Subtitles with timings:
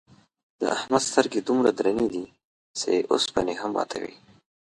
[0.59, 2.25] د احمد سترگې دومره درنې دي،
[2.79, 4.13] چې اوسپنې هم ماتوي.